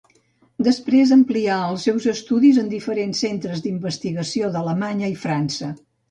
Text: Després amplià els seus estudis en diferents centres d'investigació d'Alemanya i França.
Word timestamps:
Després 0.67 1.11
amplià 1.15 1.57
els 1.73 1.83
seus 1.87 2.07
estudis 2.13 2.59
en 2.61 2.71
diferents 2.71 3.21
centres 3.25 3.61
d'investigació 3.65 4.49
d'Alemanya 4.57 5.11
i 5.13 5.19
França. 5.27 5.71